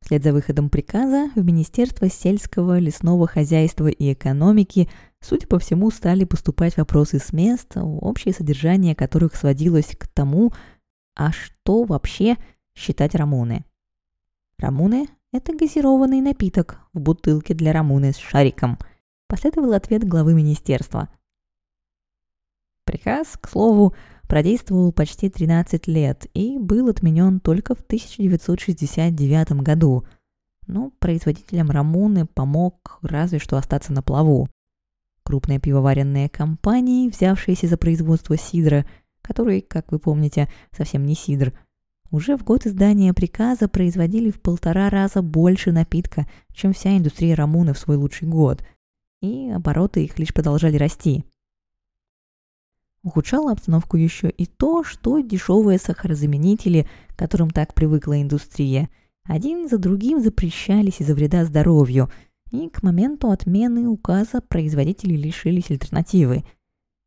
Вслед 0.00 0.22
за 0.22 0.32
выходом 0.32 0.70
приказа 0.70 1.32
в 1.34 1.44
Министерство 1.44 2.08
сельского, 2.08 2.78
лесного 2.78 3.26
хозяйства 3.26 3.88
и 3.88 4.12
экономики, 4.12 4.88
судя 5.20 5.48
по 5.48 5.58
всему, 5.58 5.90
стали 5.90 6.24
поступать 6.24 6.76
вопросы 6.76 7.18
с 7.18 7.32
мест, 7.32 7.72
общее 7.74 8.32
содержание 8.32 8.94
которых 8.94 9.34
сводилось 9.34 9.96
к 9.98 10.06
тому, 10.06 10.52
а 11.16 11.32
что 11.32 11.82
вообще 11.82 12.36
считать 12.76 13.16
рамуны? 13.16 13.64
Рамуны– 14.58 15.08
это 15.32 15.56
газированный 15.56 16.20
напиток 16.20 16.78
в 16.92 17.00
бутылке 17.00 17.52
для 17.52 17.72
рамуны 17.72 18.12
с 18.12 18.16
шариком. 18.16 18.78
Последовал 19.26 19.72
ответ 19.72 20.04
главы 20.04 20.34
министерства. 20.34 21.08
Приказ, 22.84 23.36
к 23.40 23.48
слову, 23.48 23.96
продействовал 24.28 24.92
почти 24.92 25.28
13 25.28 25.86
лет 25.86 26.26
и 26.34 26.58
был 26.58 26.88
отменен 26.88 27.40
только 27.40 27.74
в 27.74 27.80
1969 27.80 29.52
году. 29.62 30.04
Но 30.66 30.90
производителям 30.98 31.70
рамуны 31.70 32.26
помог 32.26 32.98
разве 33.02 33.38
что 33.38 33.56
остаться 33.56 33.92
на 33.92 34.02
плаву. 34.02 34.48
Крупные 35.22 35.58
пивоваренные 35.58 36.28
компании, 36.28 37.08
взявшиеся 37.08 37.66
за 37.66 37.76
производство 37.76 38.36
сидра– 38.36 38.84
который, 39.26 39.60
как 39.60 39.90
вы 39.90 39.98
помните, 39.98 40.48
совсем 40.76 41.04
не 41.04 41.14
сидр, 41.14 41.52
уже 42.10 42.36
в 42.36 42.44
год 42.44 42.66
издания 42.66 43.12
приказа 43.12 43.68
производили 43.68 44.30
в 44.30 44.40
полтора 44.40 44.88
раза 44.88 45.22
больше 45.22 45.72
напитка, 45.72 46.28
чем 46.54 46.72
вся 46.72 46.96
индустрия 46.96 47.34
рамуны 47.34 47.74
в 47.74 47.78
свой 47.78 47.96
лучший 47.96 48.28
год, 48.28 48.64
и 49.20 49.50
обороты 49.50 50.04
их 50.04 50.18
лишь 50.18 50.32
продолжали 50.32 50.76
расти. 50.76 51.24
Ухудшало 53.06 53.52
обстановку 53.52 53.96
еще 53.96 54.28
и 54.28 54.44
то, 54.44 54.84
что 54.84 55.20
дешевые 55.20 55.78
сахарозаменители, 55.78 56.86
к 57.08 57.16
которым 57.16 57.50
так 57.50 57.72
привыкла 57.72 58.20
индустрия, 58.20 58.90
один 59.24 59.68
за 59.68 59.78
другим 59.78 60.20
запрещались 60.20 61.00
из-за 61.00 61.14
вреда 61.14 61.44
здоровью, 61.44 62.10
и 62.50 62.68
к 62.68 62.82
моменту 62.82 63.30
отмены 63.30 63.88
указа 63.88 64.42
производители 64.42 65.14
лишились 65.14 65.70
альтернативы– 65.70 66.44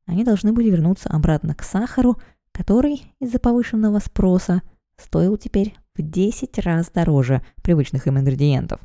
они 0.10 0.24
должны 0.24 0.53
были 0.53 0.72
вернуться 0.72 1.08
обратно 1.10 1.53
к 1.53 1.62
сахару, 1.62 2.20
который 2.51 3.13
из-за 3.20 3.38
повышенного 3.38 4.00
спроса 4.00 4.63
стоил 4.98 5.38
теперь 5.38 5.75
в 5.94 6.01
10 6.01 6.58
раз 6.60 6.89
дороже 6.89 7.44
привычных 7.62 8.08
им 8.08 8.18
ингредиентов. 8.18 8.82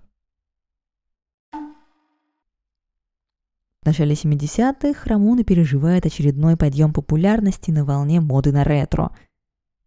В 3.84 3.86
начале 3.86 4.14
70-х 4.14 5.06
Рамуны 5.06 5.44
переживает 5.44 6.06
очередной 6.06 6.56
подъем 6.56 6.94
популярности 6.94 7.70
на 7.70 7.84
волне 7.84 8.22
моды 8.22 8.50
на 8.50 8.64
ретро. 8.64 9.14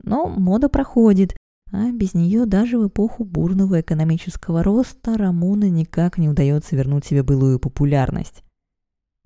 Но 0.04 0.28
мода 0.28 0.70
проходит, 0.70 1.36
а 1.72 1.92
без 1.92 2.14
нее 2.14 2.46
даже 2.46 2.78
в 2.78 2.88
эпоху 2.88 3.24
бурного 3.24 3.82
экономического 3.82 4.62
роста 4.62 5.18
Рамуны 5.18 5.72
никак 5.72 6.20
не 6.20 6.30
удается 6.30 6.76
вернуть 6.76 7.06
себе 7.06 7.24
былую 7.24 7.60
популярность. 7.60 8.44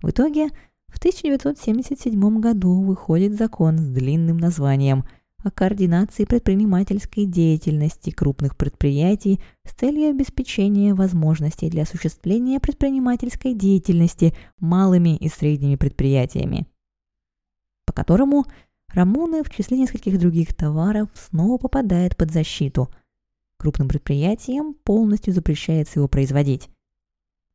В 0.02 0.10
итоге 0.10 0.48
в 0.88 1.00
1977 1.00 2.40
году 2.40 2.82
выходит 2.82 3.38
закон 3.38 3.78
с 3.78 3.90
длинным 3.90 4.38
названием 4.38 5.04
о 5.44 5.52
координации 5.52 6.26
предпринимательской 6.26 7.26
деятельности 7.26 8.10
крупных 8.12 8.56
предприятий 8.56 9.40
с 9.64 9.74
целью 9.74 10.10
обеспечения 10.10 10.94
возможностей 10.94 11.70
для 11.70 11.84
осуществления 11.84 12.60
предпринимательской 12.60 13.54
деятельности 13.54 14.34
малыми 14.60 15.16
и 15.18 15.30
средними 15.30 15.76
предприятиями, 15.76 16.68
по 17.86 17.94
которому 17.94 18.46
Рамуны 18.94 19.44
в 19.44 19.50
числе 19.50 19.78
нескольких 19.78 20.20
других 20.20 20.54
товаров 20.54 21.10
снова 21.14 21.58
попадает 21.58 22.18
под 22.18 22.32
защиту. 22.32 22.90
Крупным 23.58 23.88
предприятиям 23.88 24.74
полностью 24.74 25.34
запрещается 25.34 26.00
его 26.00 26.10
производить. 26.10 26.70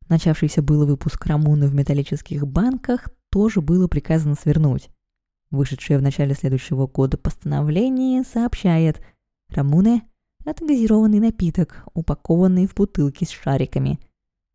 Начавшийся 0.09 0.63
был 0.63 0.85
выпуск 0.87 1.23
рамуны 1.25 1.67
в 1.67 1.75
металлических 1.75 2.47
банках 2.47 3.09
тоже 3.29 3.61
было 3.61 3.87
приказано 3.87 4.35
свернуть. 4.35 4.89
Вышедшее 5.49 5.97
в 5.97 6.01
начале 6.01 6.35
следующего 6.35 6.87
года 6.87 7.17
постановление 7.17 8.23
сообщает, 8.23 9.01
рамуне– 9.49 10.03
это 10.45 10.65
газированный 10.65 11.19
напиток, 11.19 11.85
упакованный 11.93 12.67
в 12.67 12.75
бутылки 12.75 13.23
с 13.23 13.29
шариками. 13.29 13.99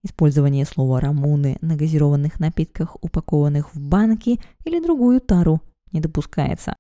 Использование 0.05 0.65
слова 0.65 1.01
«рамуны» 1.01 1.57
на 1.61 1.77
газированных 1.77 2.41
напитках, 2.41 2.97
упакованных 3.01 3.75
в 3.75 3.81
банки 3.81 4.41
или 4.65 4.83
другую 4.83 5.21
тару, 5.21 5.61
не 5.93 6.01
допускается. 6.01 6.75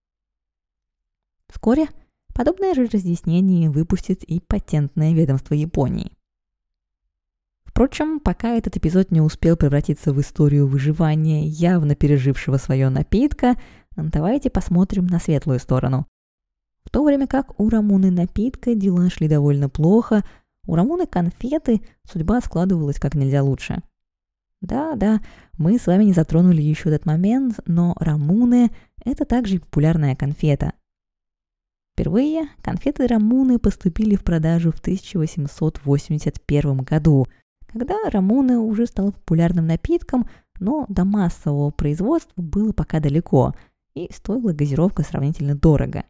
Вскоре 1.49 1.89
подобное 2.35 2.75
же 2.75 2.87
разъяснение 2.87 3.71
выпустит 3.71 4.25
и 4.25 4.41
патентное 4.41 5.13
ведомство 5.13 5.55
Японии. 5.55 6.13
Впрочем, 7.73 8.21
пока 8.21 8.51
этот 8.51 8.77
эпизод 8.77 9.11
не 9.13 9.23
успел 9.23 9.57
превратиться 9.57 10.13
в 10.13 10.21
историю 10.21 10.67
выживания 10.67 11.47
явно 11.47 11.95
пережившего 11.95 12.59
свое 12.59 12.91
напитка, 12.91 13.57
давайте 13.97 14.51
посмотрим 14.51 15.07
на 15.07 15.19
светлую 15.19 15.59
сторону. 15.59 16.07
В 16.85 16.91
то 16.91 17.03
время 17.03 17.27
как 17.27 17.59
у 17.59 17.71
Рамуны 17.71 18.11
напитка 18.11 18.75
дела 18.75 19.09
шли 19.09 19.27
довольно 19.27 19.71
плохо, 19.71 20.23
у 20.67 20.75
Рамуны 20.75 21.07
конфеты 21.07 21.81
судьба 22.05 22.43
складывалась 22.43 22.99
как 22.99 23.15
нельзя 23.15 23.43
лучше. 23.43 23.83
Да-да, 24.61 25.23
мы 25.57 25.79
с 25.79 25.87
вами 25.87 26.05
не 26.05 26.13
затронули 26.13 26.61
еще 26.61 26.91
этот 26.91 27.07
момент, 27.07 27.61
но 27.65 27.97
Рамуны– 27.99 28.71
это 29.07 29.25
также 29.25 29.61
популярная 29.61 30.15
конфета. 30.15 30.75
Впервые 31.95 32.49
конфеты 32.61 33.07
Рамуны 33.07 33.59
поступили 33.59 34.15
в 34.15 34.25
продажу 34.25 34.73
в 34.73 34.81
1881 34.81 36.77
году– 36.83 37.27
когда 37.73 37.97
рамуна 38.11 38.61
уже 38.61 38.87
стала 38.87 39.11
популярным 39.11 39.67
напитком, 39.67 40.29
но 40.61 40.87
до 40.89 41.05
массового 41.05 41.71
производства 41.71 42.41
было 42.41 42.73
пока 42.73 43.01
далеко, 43.01 43.55
и 43.95 44.11
стоила 44.13 44.53
газировка 44.53 45.03
сравнительно 45.03 45.55
дорого. 45.55 46.05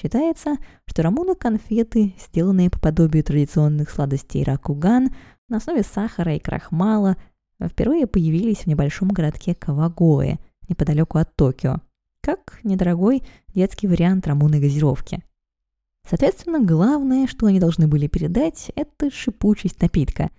Считается, 0.00 0.56
что 0.86 1.02
рамуны 1.02 1.34
конфеты, 1.34 2.14
сделанные 2.18 2.70
по 2.70 2.78
подобию 2.78 3.24
традиционных 3.24 3.90
сладостей 3.90 4.44
ракуган 4.44 5.10
на 5.48 5.56
основе 5.56 5.82
сахара 5.82 6.34
и 6.36 6.38
крахмала, 6.38 7.16
впервые 7.60 8.06
появились 8.06 8.58
в 8.58 8.66
небольшом 8.66 9.08
городке 9.08 9.54
Кавагоэ, 9.54 10.38
неподалеку 10.68 11.18
от 11.18 11.34
Токио, 11.34 11.80
как 12.20 12.60
недорогой 12.62 13.22
детский 13.48 13.88
вариант 13.88 14.26
рамуны 14.26 14.60
газировки. 14.60 15.24
Соответственно, 16.08 16.60
главное, 16.64 17.26
что 17.26 17.46
они 17.46 17.60
должны 17.60 17.86
были 17.86 18.06
передать, 18.06 18.72
это 18.74 19.10
шипучесть 19.10 19.82
напитка. 19.82 20.30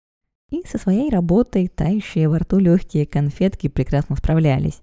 И 0.50 0.64
со 0.66 0.80
своей 0.80 1.12
работой 1.12 1.68
тающие 1.68 2.28
во 2.28 2.40
рту 2.40 2.58
легкие 2.58 3.06
конфетки 3.06 3.68
прекрасно 3.68 4.16
справлялись. 4.16 4.82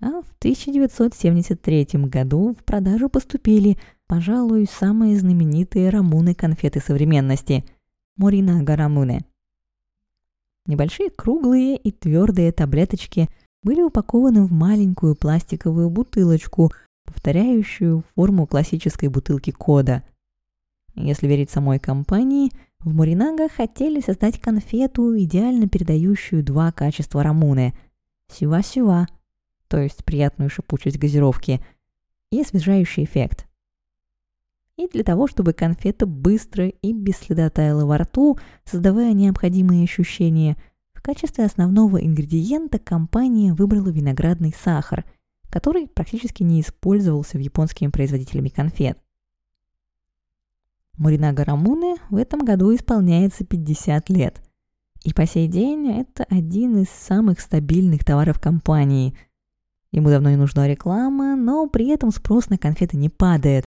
А 0.00 0.22
в 0.22 0.30
1973 0.38 1.86
году 2.04 2.54
в 2.54 2.64
продажу 2.64 3.08
поступили, 3.08 3.78
пожалуй, 4.06 4.66
самые 4.70 5.18
знаменитые 5.18 5.90
рамуны 5.90 6.34
конфеты 6.34 6.80
современности– 6.80 7.64
Моринага 8.16 8.74
Рамуне. 8.74 9.24
Небольшие 10.66 11.08
круглые 11.10 11.76
и 11.76 11.92
твердые 11.92 12.50
таблеточки 12.50 13.28
были 13.62 13.80
упакованы 13.82 14.44
в 14.44 14.52
маленькую 14.52 15.14
пластиковую 15.14 15.88
бутылочку, 15.88 16.72
повторяющую 17.08 18.04
форму 18.14 18.46
классической 18.46 19.08
бутылки 19.08 19.50
кода. 19.50 20.04
Если 20.94 21.26
верить 21.26 21.50
самой 21.50 21.78
компании, 21.78 22.52
в 22.80 22.94
Моринага 22.94 23.48
хотели 23.48 24.00
создать 24.00 24.40
конфету, 24.40 25.18
идеально 25.18 25.68
передающую 25.68 26.44
два 26.44 26.70
качества 26.72 27.22
рамуны– 27.22 27.74
сюва-сюва– 28.28 29.06
то 29.68 29.78
есть 29.78 30.04
приятную 30.04 30.50
шипучесть 30.50 30.98
газировки, 30.98 31.60
и 32.30 32.40
освежающий 32.40 33.04
эффект. 33.04 33.46
И 34.76 34.88
для 34.88 35.02
того, 35.02 35.28
чтобы 35.28 35.52
конфета 35.52 36.06
быстро 36.06 36.68
и 36.68 36.92
без 36.92 37.16
следа 37.16 37.48
таяла 37.50 37.84
во 37.84 37.98
рту, 37.98 38.38
создавая 38.64 39.12
необходимые 39.12 39.84
ощущения, 39.84 40.56
в 40.92 41.02
качестве 41.02 41.44
основного 41.44 42.04
ингредиента 42.04 42.78
компания 42.78 43.54
выбрала 43.54 43.88
виноградный 43.88 44.52
сахар, 44.52 45.04
который 45.50 45.86
практически 45.86 46.42
не 46.42 46.60
использовался 46.60 47.38
в 47.38 47.40
японскими 47.40 47.90
производителями 47.90 48.48
конфет. 48.48 48.98
Муринага 50.96 51.44
Рамуне 51.44 51.96
в 52.10 52.16
этом 52.16 52.44
году 52.44 52.74
исполняется 52.74 53.44
50 53.44 54.08
лет. 54.10 54.42
И 55.04 55.14
по 55.14 55.26
сей 55.26 55.46
день 55.46 55.90
это 55.92 56.24
один 56.28 56.78
из 56.82 56.88
самых 56.88 57.40
стабильных 57.40 58.04
товаров 58.04 58.40
компании– 58.40 59.16
Ему 59.90 60.10
давно 60.10 60.30
не 60.30 60.36
нужна 60.36 60.68
реклама, 60.68 61.34
но 61.34 61.66
при 61.66 61.88
этом 61.88 62.10
спрос 62.10 62.50
на 62.50 62.58
конфеты 62.58 62.96
не 62.96 63.08
падает. 63.08 63.64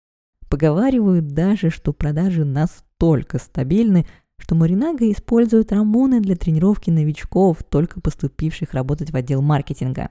Поговаривают 0.49 1.27
даже, 1.27 1.69
что 1.69 1.93
продажи 1.93 2.43
настолько 2.43 3.37
стабильны, 3.37 4.07
что 4.39 4.55
Маринага 4.55 5.09
использует 5.11 5.71
рамоны 5.71 6.19
для 6.21 6.35
тренировки 6.35 6.89
новичков, 6.89 7.63
только 7.63 8.01
поступивших 8.01 8.73
работать 8.73 9.11
в 9.11 9.15
отдел 9.15 9.41
маркетинга. 9.41 10.09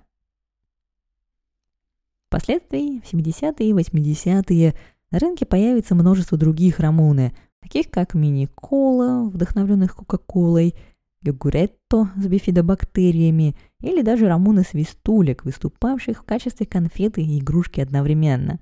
Впоследствии, 2.36 3.00
в 3.00 3.14
70-е 3.14 3.70
и 3.70 3.72
80-е, 3.72 4.74
на 5.10 5.18
рынке 5.18 5.46
появится 5.46 5.94
множество 5.94 6.36
других 6.36 6.80
рамоны, 6.80 7.34
таких 7.62 7.90
как 7.90 8.12
мини-кола, 8.12 9.30
вдохновленных 9.30 9.96
Кока-Колой, 9.96 10.74
йогуретто 11.22 12.10
с 12.14 12.26
бифидобактериями 12.26 13.56
или 13.80 14.02
даже 14.02 14.28
рамуны 14.28 14.64
свистулек, 14.64 15.46
выступавших 15.46 16.18
в 16.18 16.22
качестве 16.24 16.66
конфеты 16.66 17.22
и 17.22 17.38
игрушки 17.38 17.80
одновременно. 17.80 18.60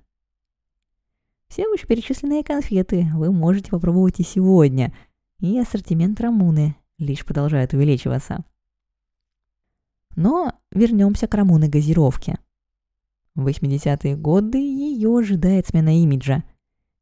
Все 1.48 1.68
вышеперечисленные 1.68 2.44
конфеты 2.44 3.08
вы 3.14 3.32
можете 3.32 3.72
попробовать 3.72 4.20
и 4.20 4.22
сегодня, 4.22 4.94
и 5.40 5.58
ассортимент 5.58 6.20
рамуны 6.20 6.76
лишь 6.98 7.24
продолжает 7.24 7.72
увеличиваться. 7.72 8.44
Но 10.14 10.52
вернемся 10.70 11.26
к 11.26 11.34
рамуны 11.34 11.68
газировке. 11.68 12.38
В 13.34 13.46
80-е 13.46 14.16
годы 14.16 14.58
ее 14.58 15.16
ожидает 15.18 15.66
смена 15.66 16.00
имиджа– 16.00 16.42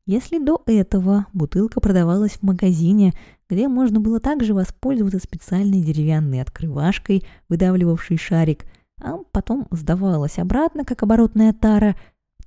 если 0.04 0.38
до 0.38 0.60
этого 0.66 1.26
бутылка 1.32 1.80
продавалась 1.80 2.32
в 2.32 2.42
магазине, 2.42 3.12
где 3.48 3.68
можно 3.68 4.00
было 4.00 4.18
также 4.18 4.52
воспользоваться 4.52 5.20
специальной 5.20 5.80
деревянной 5.80 6.42
открывашкой, 6.42 7.24
выдавливавшей 7.48 8.16
шарик, 8.16 8.64
а 9.00 9.18
потом 9.30 9.68
сдавалась 9.70 10.38
обратно, 10.38 10.84
как 10.84 11.04
оборотная 11.04 11.52
тара, 11.52 11.94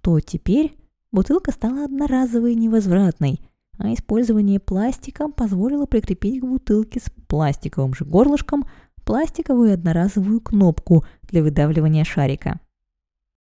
то 0.01 0.19
теперь 0.19 0.75
бутылка 1.13 1.51
стала 1.51 1.85
одноразовой 1.85 2.53
и 2.53 2.57
невозвратной, 2.57 3.39
а 3.77 3.93
использование 3.93 4.59
пластика 4.59 5.29
позволило 5.29 5.85
прикрепить 5.85 6.41
к 6.41 6.45
бутылке 6.45 6.99
с 6.99 7.09
пластиковым 7.27 7.93
же 7.93 8.03
горлышком 8.03 8.65
пластиковую 9.05 9.73
одноразовую 9.73 10.41
кнопку 10.41 11.05
для 11.23 11.41
выдавливания 11.41 12.03
шарика– 12.03 12.59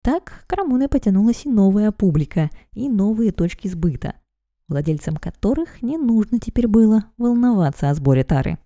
так 0.05 0.43
к 0.45 0.53
Рамуне 0.53 0.87
потянулась 0.87 1.47
и 1.47 1.49
новая 1.49 1.91
публика, 1.91 2.51
и 2.73 2.87
новые 2.89 3.31
точки 3.31 3.67
сбыта, 3.67 4.13
владельцам 4.67 5.17
которых 5.17 5.81
не 5.81 5.97
нужно 5.97 6.39
теперь 6.39 6.67
было 6.67 7.05
волноваться 7.17 7.89
о 7.89 7.95
сборе 7.95 8.23
тары. 8.23 8.59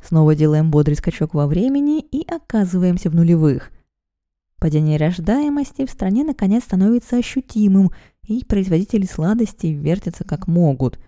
Снова 0.00 0.36
делаем 0.36 0.70
бодрый 0.70 0.94
скачок 0.94 1.34
во 1.34 1.48
времени 1.48 2.00
и 2.00 2.24
оказываемся 2.30 3.10
в 3.10 3.16
нулевых. 3.16 3.72
Падение 4.60 4.96
рождаемости 4.96 5.84
в 5.84 5.90
стране 5.90 6.22
наконец 6.22 6.62
становится 6.62 7.16
ощутимым, 7.16 7.90
и 8.22 8.44
производители 8.44 9.04
сладостей 9.04 9.74
вертятся 9.74 10.22
как 10.22 10.46
могут– 10.46 11.00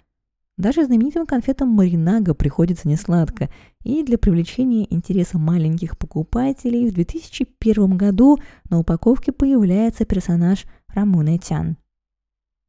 даже 0.60 0.84
знаменитым 0.84 1.26
конфетам 1.26 1.68
Маринага 1.68 2.34
приходится 2.34 2.86
несладко, 2.86 3.48
и 3.82 4.02
для 4.02 4.18
привлечения 4.18 4.86
интереса 4.92 5.38
маленьких 5.38 5.96
покупателей 5.98 6.90
в 6.90 6.94
2001 6.94 7.96
году 7.96 8.38
на 8.68 8.78
упаковке 8.78 9.32
появляется 9.32 10.04
персонаж 10.04 10.64
Рамуна 10.88 11.38
Тян. 11.38 11.76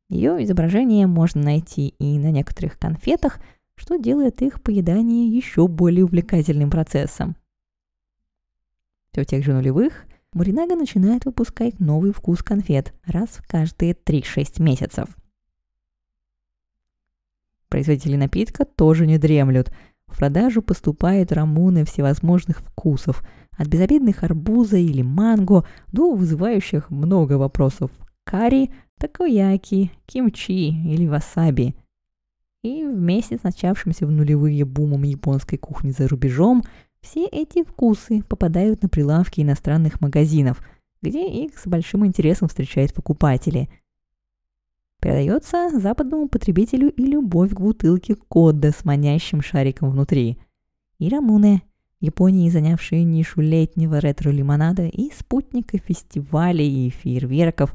Ее 0.10 0.44
изображение 0.44 1.08
можно 1.08 1.42
найти 1.42 1.90
и 2.00 2.18
на 2.18 2.32
некоторых 2.32 2.80
конфетах, 2.80 3.40
что 3.76 3.98
делает 3.98 4.42
их 4.42 4.62
поедание 4.62 5.28
еще 5.28 5.68
более 5.68 6.06
увлекательным 6.06 6.70
процессом. 6.70 7.36
Все 9.12 9.24
в 9.24 9.26
тех 9.26 9.44
же 9.44 9.54
нулевых 9.54 10.06
Муринага 10.34 10.76
начинает 10.76 11.26
выпускать 11.26 11.80
новый 11.80 12.14
вкус 12.14 12.42
конфет 12.42 12.94
раз 13.06 13.30
в 13.30 13.48
каждые 13.48 13.94
3-6 13.94 14.62
месяцев– 14.62 15.10
Производители 17.72 18.18
напитка 18.18 18.66
тоже 18.66 19.08
не 19.08 19.18
дремлют. 19.18 19.72
В 20.06 20.18
продажу 20.18 20.62
поступают 20.62 21.32
рамуны 21.32 21.86
всевозможных 21.86 22.60
вкусов, 22.60 23.24
от 23.58 23.68
безобидных 23.68 24.24
арбуза 24.24 24.76
или 24.76 25.02
манго 25.02 25.66
до 25.90 26.14
вызывающих 26.14 26.90
много 26.90 27.34
вопросов 27.34 27.90
карри, 28.26 28.72
такояки, 29.00 29.90
кимчи 30.06 30.68
или 30.70 31.08
васаби. 31.08 31.74
И 32.62 32.84
вместе 32.84 33.38
с 33.38 33.44
начавшимся 33.44 34.06
в 34.06 34.12
нулевые 34.12 34.66
бумом 34.66 35.04
японской 35.04 35.56
кухни 35.56 35.92
за 35.92 36.10
рубежом, 36.10 36.64
все 37.00 37.26
эти 37.26 37.64
вкусы 37.64 38.22
попадают 38.24 38.84
на 38.84 38.90
прилавки 38.90 39.40
иностранных 39.40 40.02
магазинов, 40.02 40.62
где 41.02 41.26
их 41.26 41.58
с 41.58 41.66
большим 41.68 42.06
интересом 42.06 42.50
встречают 42.50 42.94
покупатели– 42.94 43.70
Передается 45.02 45.80
западному 45.80 46.30
потребителю 46.30 46.92
и 46.92 47.04
любовь 47.04 47.50
к 47.50 47.60
бутылке 47.60 48.14
кода 48.14 48.72
с 48.72 48.86
манящим 48.86 49.42
шариком 49.42 49.90
внутри. 49.90 50.38
И 51.00 51.10
рамуны, 51.10 51.64
Японии 52.00 52.50
занявшие 52.50 53.04
нишу 53.04 53.42
летнего 53.42 54.00
ретро-лимонада 54.00 54.88
и 54.88 55.12
спутника 55.12 55.80
фестивалей 55.80 56.88
и 56.88 56.90
фейерверков, 56.92 57.74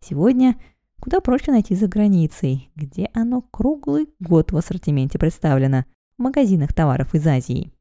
сегодня 0.00 0.60
куда 1.00 1.20
проще 1.20 1.52
найти 1.52 1.76
за 1.76 1.86
границей, 1.86 2.70
где 2.74 3.10
оно 3.12 3.42
круглый 3.42 4.08
год 4.18 4.50
в 4.50 4.56
ассортименте 4.56 5.20
представлено, 5.20 5.84
в 6.18 6.22
магазинах 6.22 6.72
товаров 6.74 7.14
из 7.14 7.24
Азии. 7.26 7.72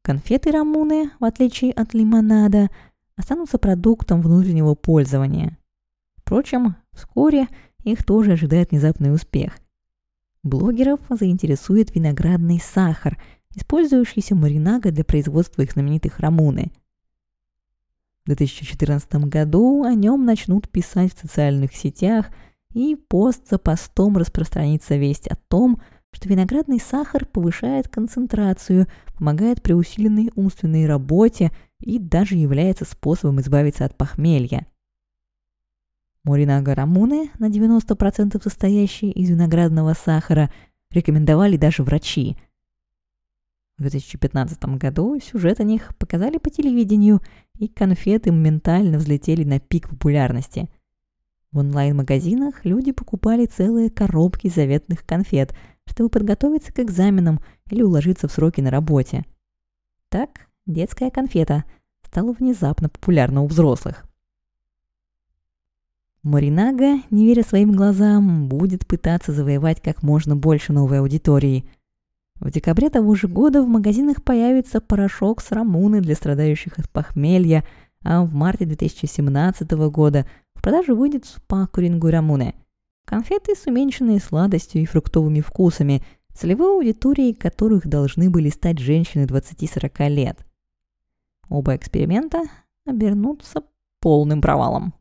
Конфеты 0.00 0.50
рамуны, 0.50 1.10
в 1.20 1.24
отличие 1.24 1.72
от 1.72 1.92
лимонада, 1.92 2.70
останутся 3.16 3.58
продуктом 3.58 4.22
внутреннего 4.22 4.74
пользования– 4.74 5.57
Впрочем, 6.28 6.76
вскоре 6.92 7.48
их 7.84 8.04
тоже 8.04 8.32
ожидает 8.32 8.70
внезапный 8.70 9.14
успех. 9.14 9.58
Блогеров 10.42 11.00
заинтересует 11.08 11.94
виноградный 11.94 12.60
сахар, 12.60 13.18
использующийся 13.56 14.34
маринага 14.34 14.90
для 14.90 15.04
производства 15.04 15.62
их 15.62 15.72
знаменитых 15.72 16.20
рамуны. 16.20 16.70
В 18.24 18.26
2014 18.26 19.10
году 19.24 19.84
о 19.84 19.94
нем 19.94 20.26
начнут 20.26 20.68
писать 20.68 21.14
в 21.14 21.18
социальных 21.18 21.74
сетях, 21.74 22.26
и 22.74 22.94
пост 22.94 23.48
за 23.48 23.56
постом 23.56 24.18
распространится 24.18 24.96
весть 24.96 25.28
о 25.28 25.36
том, 25.48 25.80
что 26.10 26.28
виноградный 26.28 26.78
сахар 26.78 27.24
повышает 27.24 27.88
концентрацию, 27.88 28.86
помогает 29.16 29.62
при 29.62 29.72
усиленной 29.72 30.30
умственной 30.34 30.86
работе 30.86 31.52
и 31.80 31.98
даже 31.98 32.34
является 32.34 32.84
способом 32.84 33.40
избавиться 33.40 33.86
от 33.86 33.96
похмелья. 33.96 34.66
Моринага 36.24 36.74
рамуны, 36.74 37.30
на 37.38 37.48
90% 37.48 38.42
состоящие 38.42 39.12
из 39.12 39.30
виноградного 39.30 39.94
сахара, 39.94 40.50
рекомендовали 40.90 41.56
даже 41.56 41.82
врачи. 41.82 42.36
В 43.78 43.82
2015 43.82 44.64
году 44.76 45.18
сюжет 45.20 45.60
о 45.60 45.64
них 45.64 45.96
показали 45.98 46.38
по 46.38 46.50
телевидению, 46.50 47.20
и 47.56 47.68
конфеты 47.68 48.32
моментально 48.32 48.98
взлетели 48.98 49.44
на 49.44 49.60
пик 49.60 49.88
популярности. 49.88 50.68
В 51.52 51.58
онлайн-магазинах 51.58 52.64
люди 52.64 52.92
покупали 52.92 53.46
целые 53.46 53.90
коробки 53.90 54.48
заветных 54.48 55.04
конфет, 55.06 55.54
чтобы 55.86 56.10
подготовиться 56.10 56.72
к 56.72 56.80
экзаменам 56.80 57.40
или 57.70 57.82
уложиться 57.82 58.28
в 58.28 58.32
сроки 58.32 58.60
на 58.60 58.70
работе. 58.70 59.24
Так, 60.08 60.48
детская 60.66 61.10
конфета 61.10 61.64
стала 62.04 62.32
внезапно 62.32 62.88
популярна 62.88 63.42
у 63.42 63.46
взрослых. 63.46 64.07
Маринага, 66.28 67.00
не 67.10 67.26
веря 67.26 67.42
своим 67.42 67.72
глазам, 67.72 68.48
будет 68.48 68.86
пытаться 68.86 69.32
завоевать 69.32 69.80
как 69.80 70.02
можно 70.02 70.36
больше 70.36 70.72
новой 70.72 71.00
аудитории. 71.00 71.64
В 72.36 72.50
декабре 72.50 72.90
того 72.90 73.14
же 73.14 73.28
года 73.28 73.62
в 73.62 73.68
магазинах 73.68 74.22
появится 74.22 74.80
порошок 74.80 75.40
с 75.40 75.50
рамуны 75.50 76.00
для 76.00 76.14
страдающих 76.14 76.78
от 76.78 76.88
похмелья, 76.90 77.64
а 78.04 78.22
в 78.22 78.34
марте 78.34 78.64
2017 78.64 79.70
года 79.90 80.26
в 80.54 80.62
продажу 80.62 80.94
выйдет 80.94 81.24
спа 81.24 81.68
рамуны– 81.74 82.54
конфеты 83.08 83.54
с 83.56 83.66
уменьшенной 83.66 84.20
сладостью 84.20 84.82
и 84.82 84.86
фруктовыми 84.86 85.40
вкусами, 85.40 86.04
целевой 86.34 86.74
аудиторией 86.76 87.34
которых 87.34 87.88
должны 87.88 88.28
были 88.28 88.50
стать 88.50 88.78
женщины 88.78 89.24
20-40 89.24 90.08
лет. 90.10 90.46
Оба 91.48 91.74
эксперимента 91.74 92.42
обернутся 92.84 93.62
полным 94.00 94.42
провалом. 94.42 94.92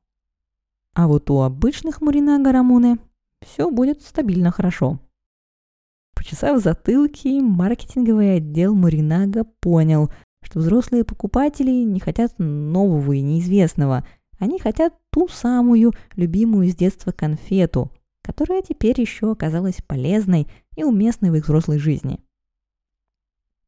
А 0.97 1.05
вот 1.05 1.29
у 1.29 1.41
обычных 1.41 2.01
Муринага 2.01 2.51
Рамуны 2.51 2.97
все 3.45 3.69
будет 3.69 4.01
стабильно 4.01 4.49
хорошо. 4.49 4.99
Почесав 6.15 6.59
затылки, 6.59 7.39
маркетинговый 7.39 8.37
отдел 8.37 8.73
Муринага 8.73 9.43
понял, 9.43 10.09
что 10.41 10.57
взрослые 10.57 11.03
покупатели 11.03 11.69
не 11.83 11.99
хотят 11.99 12.33
нового 12.39 13.13
и 13.13 13.21
неизвестного. 13.21 14.07
Они 14.39 14.57
хотят 14.57 14.95
ту 15.11 15.27
самую 15.27 15.93
любимую 16.15 16.67
с 16.67 16.75
детства 16.75 17.11
конфету, 17.11 17.91
которая 18.23 18.63
теперь 18.63 18.99
еще 18.99 19.31
оказалась 19.31 19.83
полезной 19.85 20.47
и 20.75 20.83
уместной 20.83 21.29
в 21.29 21.35
их 21.35 21.43
взрослой 21.43 21.77
жизни. 21.77 22.19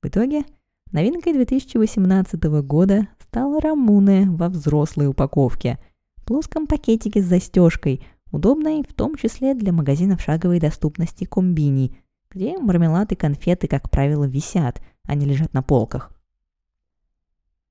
В 0.01 0.07
итоге 0.07 0.45
новинкой 0.91 1.33
2018 1.33 2.43
года 2.63 3.07
стала 3.19 3.61
Рамуне 3.61 4.27
во 4.31 4.49
взрослой 4.49 5.05
упаковке– 5.05 5.77
плоском 6.29 6.67
пакетике 6.67 7.23
с 7.23 7.25
застежкой, 7.25 8.05
удобной 8.31 8.83
в 8.87 8.93
том 8.93 9.15
числе 9.15 9.55
для 9.55 9.73
магазинов 9.73 10.21
шаговой 10.21 10.59
доступности 10.59 11.23
комбини, 11.23 11.97
где 12.29 12.55
мармелад 12.59 13.11
и 13.11 13.15
конфеты, 13.15 13.67
как 13.67 13.89
правило, 13.89 14.25
висят, 14.25 14.79
а 15.05 15.15
не 15.15 15.25
лежат 15.25 15.55
на 15.55 15.63
полках. 15.63 16.11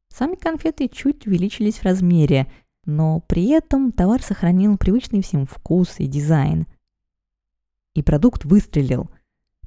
Сами 0.08 0.34
конфеты 0.34 0.88
чуть 0.88 1.24
увеличились 1.24 1.76
в 1.76 1.84
размере, 1.84 2.50
но 2.84 3.20
при 3.28 3.46
этом 3.50 3.92
товар 3.92 4.20
сохранил 4.24 4.76
привычный 4.76 5.22
всем 5.22 5.46
вкус 5.46 5.94
и 5.98 6.08
дизайн. 6.08 6.66
И 7.94 8.02
продукт 8.02 8.44
выстрелил. 8.44 9.08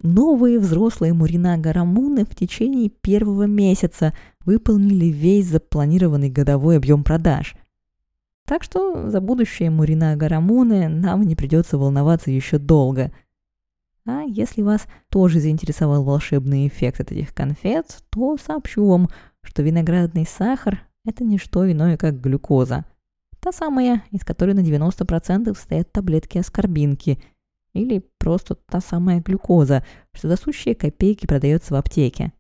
Новые 0.02 0.60
взрослые 0.60 1.14
Муринага 1.14 1.72
Рамуны 1.72 2.26
в 2.26 2.36
течение 2.36 2.90
первого 2.90 3.44
месяца 3.44 4.14
выполнили 4.42 5.06
весь 5.06 5.46
запланированный 5.46 6.30
годовой 6.30 6.76
объем 6.76 7.06
продаж. 7.06 7.56
Так 8.46 8.64
что 8.64 9.10
за 9.10 9.22
будущее 9.22 9.70
Мурина 9.70 10.16
Гарамуны 10.16 10.88
нам 10.90 11.24
не 11.24 11.36
придется 11.36 11.78
волноваться 11.78 12.32
еще 12.32 12.58
долго. 12.58 13.12
А 14.06 14.22
если 14.24 14.62
вас 14.62 14.88
тоже 15.10 15.40
заинтересовал 15.40 16.04
волшебный 16.04 16.68
эффект 16.68 17.02
от 17.02 17.12
этих 17.12 17.34
конфет, 17.34 18.04
то 18.10 18.38
сообщу 18.38 18.86
вам, 18.88 19.10
что 19.42 19.62
виноградный 19.62 20.26
сахар– 20.26 20.82
это 21.06 21.24
не 21.24 21.38
что 21.38 21.72
иное, 21.72 21.98
как 21.98 22.20
глюкоза. 22.20 22.86
Та 23.40 23.52
самая, 23.52 24.04
из 24.12 24.24
которой 24.24 24.54
на 24.54 24.60
90% 24.60 25.56
стоят 25.58 25.92
таблетки 25.92 26.38
аскорбинки, 26.38 27.22
или 27.74 28.04
просто 28.18 28.56
та 28.56 28.82
самая 28.82 29.22
глюкоза, 29.22 29.86
что 30.14 30.28
за 30.28 30.36
сущие 30.36 30.76
копейки 30.76 31.26
продается 31.26 31.74
в 31.74 31.78
аптеке. 31.78 32.34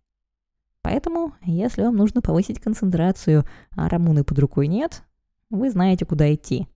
Поэтому, 0.81 1.33
если 1.43 1.83
вам 1.83 1.95
нужно 1.95 2.21
повысить 2.21 2.59
концентрацию, 2.59 3.45
а 3.75 3.87
рамуны 3.87 4.23
под 4.23 4.39
рукой 4.39 4.67
нет, 4.67 5.03
вы 5.51 5.69
знаете, 5.69 6.05
куда 6.05 6.33
идти. 6.33 6.67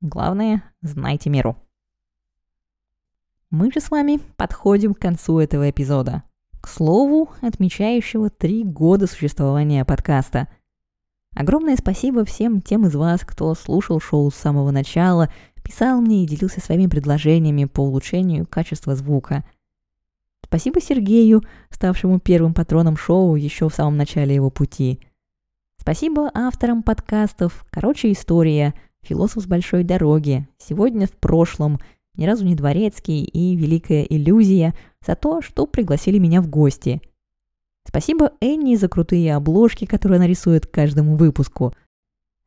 Главное, 0.00 0.62
знайте 0.80 1.28
меру. 1.28 1.56
Мы 3.50 3.70
же 3.70 3.80
с 3.80 3.90
вами 3.90 4.20
подходим 4.36 4.94
к 4.94 5.00
концу 5.00 5.40
этого 5.40 5.68
эпизода. 5.68 6.22
К 6.60 6.68
слову, 6.68 7.30
отмечающего 7.42 8.30
три 8.30 8.64
года 8.64 9.06
существования 9.06 9.84
подкаста. 9.84 10.48
Огромное 11.34 11.76
спасибо 11.76 12.24
всем 12.24 12.62
тем 12.62 12.86
из 12.86 12.94
вас, 12.94 13.22
кто 13.22 13.54
слушал 13.54 14.00
шоу 14.00 14.30
с 14.30 14.36
самого 14.36 14.70
начала, 14.70 15.32
писал 15.64 16.00
мне 16.00 16.22
и 16.22 16.26
делился 16.26 16.60
своими 16.60 16.86
предложениями 16.86 17.64
по 17.64 17.80
улучшению 17.80 18.46
качества 18.46 18.94
звука. 18.94 19.44
Спасибо 20.44 20.80
Сергею, 20.80 21.42
ставшему 21.70 22.20
первым 22.20 22.54
патроном 22.54 22.96
шоу 22.96 23.34
еще 23.34 23.68
в 23.68 23.74
самом 23.74 23.96
начале 23.96 24.34
его 24.34 24.48
пути– 24.48 25.00
Спасибо 25.82 26.30
авторам 26.32 26.84
подкастов. 26.84 27.66
«Короче, 27.70 28.12
история», 28.12 28.72
«Философ 29.02 29.42
с 29.42 29.46
большой 29.48 29.82
дороги», 29.82 30.46
«Сегодня 30.56 31.08
в 31.08 31.10
прошлом», 31.10 31.80
«Ни 32.14 32.24
разу 32.24 32.44
не 32.44 32.54
дворецкий» 32.54 33.24
и 33.24 33.56
«Великая 33.56 34.04
иллюзия» 34.04 34.74
за 35.04 35.16
то, 35.16 35.42
что 35.42 35.66
пригласили 35.66 36.18
меня 36.18 36.40
в 36.40 36.46
гости. 36.46 37.02
Спасибо 37.84 38.30
Энни 38.40 38.76
за 38.76 38.88
крутые 38.88 39.34
обложки, 39.34 39.84
которые 39.84 40.18
она 40.18 40.28
рисует 40.28 40.68
каждому 40.68 41.16
выпуску. 41.16 41.74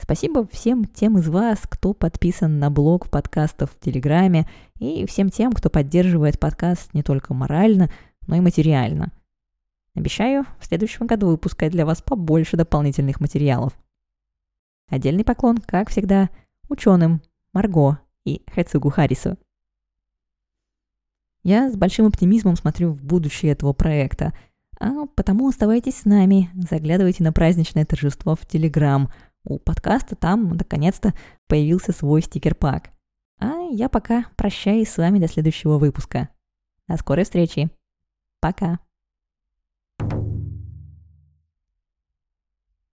Спасибо 0.01 0.47
всем 0.53 0.85
тем 0.85 1.17
из 1.17 1.27
вас, 1.27 1.59
кто 1.67 1.93
подписан 1.93 2.57
на 2.57 2.69
блог 2.69 3.09
подкастов 3.09 3.69
в 3.71 3.79
Телеграме, 3.83 4.47
и 4.79 5.05
всем 5.07 5.29
тем, 5.29 5.51
кто 5.51 5.69
поддерживает 5.69 6.39
подкаст 6.39 6.93
не 6.93 7.03
только 7.03 7.33
морально, 7.33 7.89
но 8.27 8.37
и 8.37 8.39
материально– 8.39 9.11
Обещаю 9.95 10.45
в 10.59 10.65
следующем 10.65 11.07
году 11.07 11.27
выпускать 11.27 11.71
для 11.71 11.85
вас 11.85 12.01
побольше 12.01 12.57
дополнительных 12.57 13.21
материалов. 13.21 13.73
Отдельный 14.89 15.23
поклон, 15.23 15.57
как 15.57 15.89
всегда, 15.89 16.29
ученым 16.69 17.21
Марго 17.53 17.99
и 18.25 18.43
Хэцугу 18.53 18.89
Харрису. 18.89 19.37
Я 21.43 21.71
с 21.71 21.77
большим 21.77 22.07
оптимизмом 22.07 22.55
смотрю 22.55 22.91
в 22.91 23.03
будущее 23.03 23.53
этого 23.53 23.71
проекта, 23.71 24.33
а 24.79 25.05
потому 25.15 25.47
оставайтесь 25.47 25.99
с 25.99 26.05
нами, 26.05 26.49
заглядывайте 26.55 27.23
на 27.23 27.31
праздничное 27.31 27.85
торжество 27.85 28.35
в 28.35 28.45
Телеграм. 28.45 29.11
У 29.43 29.59
подкаста 29.59 30.15
там, 30.15 30.49
наконец-то, 30.49 31.13
появился 31.47 31.93
свой 31.93 32.21
стикер-пак. 32.21 32.89
А 33.39 33.59
я 33.71 33.89
пока 33.89 34.25
прощаюсь 34.35 34.89
с 34.89 34.97
вами 34.97 35.19
до 35.19 35.27
следующего 35.27 35.77
выпуска. 35.77 36.29
До 36.87 36.97
скорой 36.97 37.23
встречи. 37.23 37.69
Пока. 38.41 38.79